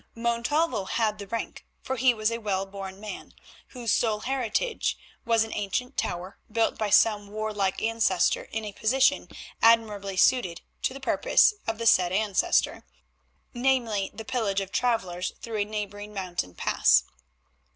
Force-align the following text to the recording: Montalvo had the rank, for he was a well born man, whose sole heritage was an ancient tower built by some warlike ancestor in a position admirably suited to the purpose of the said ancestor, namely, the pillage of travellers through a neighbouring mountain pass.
Montalvo 0.15 0.85
had 0.85 1.19
the 1.19 1.27
rank, 1.27 1.63
for 1.83 1.95
he 1.95 2.11
was 2.11 2.31
a 2.31 2.39
well 2.39 2.65
born 2.65 2.99
man, 2.99 3.35
whose 3.67 3.91
sole 3.91 4.21
heritage 4.21 4.97
was 5.25 5.43
an 5.43 5.53
ancient 5.53 5.95
tower 5.95 6.39
built 6.51 6.75
by 6.75 6.89
some 6.89 7.27
warlike 7.27 7.83
ancestor 7.83 8.45
in 8.45 8.65
a 8.65 8.71
position 8.73 9.29
admirably 9.61 10.17
suited 10.17 10.63
to 10.81 10.95
the 10.95 10.99
purpose 10.99 11.53
of 11.67 11.77
the 11.77 11.85
said 11.85 12.11
ancestor, 12.11 12.83
namely, 13.53 14.09
the 14.11 14.25
pillage 14.25 14.59
of 14.59 14.71
travellers 14.71 15.33
through 15.39 15.57
a 15.59 15.65
neighbouring 15.65 16.15
mountain 16.15 16.55
pass. 16.55 17.03